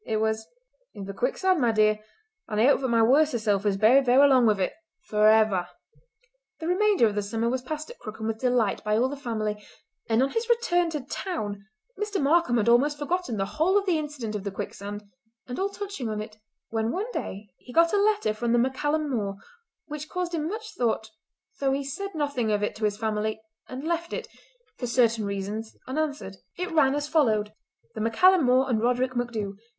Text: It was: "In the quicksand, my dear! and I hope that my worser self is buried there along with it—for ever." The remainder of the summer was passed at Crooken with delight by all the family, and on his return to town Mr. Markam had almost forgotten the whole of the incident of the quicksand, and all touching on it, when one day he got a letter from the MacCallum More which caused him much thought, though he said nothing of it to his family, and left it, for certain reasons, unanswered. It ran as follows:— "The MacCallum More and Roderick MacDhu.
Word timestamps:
It 0.03 0.17
was: 0.17 0.47
"In 0.95 1.05
the 1.05 1.13
quicksand, 1.13 1.61
my 1.61 1.71
dear! 1.71 1.99
and 2.47 2.59
I 2.59 2.65
hope 2.65 2.81
that 2.81 2.87
my 2.87 3.03
worser 3.03 3.37
self 3.37 3.67
is 3.67 3.77
buried 3.77 4.07
there 4.07 4.23
along 4.23 4.47
with 4.47 4.59
it—for 4.59 5.27
ever." 5.27 5.69
The 6.59 6.65
remainder 6.67 7.05
of 7.05 7.13
the 7.13 7.21
summer 7.21 7.47
was 7.47 7.61
passed 7.61 7.91
at 7.91 7.99
Crooken 7.99 8.25
with 8.25 8.39
delight 8.39 8.83
by 8.83 8.97
all 8.97 9.09
the 9.09 9.15
family, 9.15 9.63
and 10.09 10.23
on 10.23 10.31
his 10.31 10.49
return 10.49 10.89
to 10.89 11.01
town 11.01 11.67
Mr. 11.99 12.19
Markam 12.19 12.57
had 12.57 12.67
almost 12.67 12.97
forgotten 12.97 13.37
the 13.37 13.45
whole 13.45 13.77
of 13.77 13.85
the 13.85 13.99
incident 13.99 14.33
of 14.33 14.43
the 14.43 14.49
quicksand, 14.49 15.03
and 15.47 15.59
all 15.59 15.69
touching 15.69 16.09
on 16.09 16.19
it, 16.19 16.39
when 16.69 16.89
one 16.91 17.11
day 17.11 17.49
he 17.59 17.71
got 17.71 17.93
a 17.93 17.97
letter 18.01 18.33
from 18.33 18.53
the 18.53 18.57
MacCallum 18.57 19.07
More 19.07 19.35
which 19.85 20.09
caused 20.09 20.33
him 20.33 20.47
much 20.47 20.71
thought, 20.71 21.11
though 21.59 21.73
he 21.73 21.83
said 21.83 22.15
nothing 22.15 22.51
of 22.51 22.63
it 22.63 22.73
to 22.77 22.85
his 22.85 22.97
family, 22.97 23.39
and 23.69 23.87
left 23.87 24.13
it, 24.13 24.27
for 24.79 24.87
certain 24.87 25.25
reasons, 25.25 25.77
unanswered. 25.87 26.37
It 26.57 26.71
ran 26.71 26.95
as 26.95 27.07
follows:— 27.07 27.49
"The 27.93 28.01
MacCallum 28.01 28.41
More 28.45 28.67
and 28.67 28.81
Roderick 28.81 29.11
MacDhu. 29.13 29.57